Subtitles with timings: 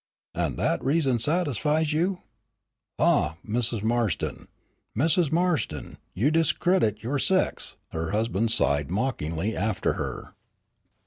[0.33, 2.23] "And that reason satisfies you?
[2.97, 3.83] Ah, Mrs.
[3.83, 4.47] Marston,
[4.97, 5.31] Mrs.
[5.31, 10.33] Marston, you discredit your sex!" her husband sighed, mockingly after her.